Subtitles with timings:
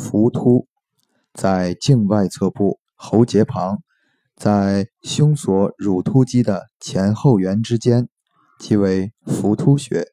[0.00, 0.66] 浮突
[1.34, 3.82] 在颈外侧部喉结旁，
[4.34, 8.08] 在胸锁乳突肌的前后缘之间，
[8.58, 10.08] 即为浮突穴。